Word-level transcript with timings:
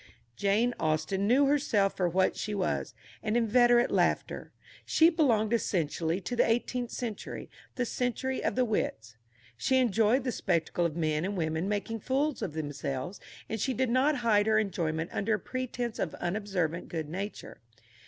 Jane 0.35 0.73
Austen 0.79 1.27
knew 1.27 1.45
herself 1.45 1.95
for 1.95 2.09
what 2.09 2.35
she 2.35 2.55
was, 2.55 2.95
an 3.21 3.35
inveterate 3.35 3.91
laugher. 3.91 4.51
She 4.83 5.11
belonged 5.11 5.53
essentially 5.53 6.19
to 6.21 6.35
the 6.35 6.43
eighteenth 6.43 6.89
century 6.89 7.51
the 7.75 7.85
century 7.85 8.43
of 8.43 8.55
the 8.55 8.65
wits. 8.65 9.15
She 9.57 9.77
enjoyed 9.77 10.23
the 10.23 10.31
spectacle 10.31 10.87
of 10.87 10.95
men 10.95 11.23
and 11.23 11.37
women 11.37 11.69
making 11.69 11.99
fools 11.99 12.41
of 12.41 12.53
themselves, 12.53 13.19
and 13.47 13.59
she 13.61 13.75
did 13.75 13.91
not 13.91 14.15
hide 14.25 14.47
her 14.47 14.57
enjoyment 14.57 15.11
under 15.13 15.35
a 15.35 15.39
pretence 15.39 15.99
of 15.99 16.15
unobservant 16.15 16.87
good 16.89 17.07
nature. 17.07 17.59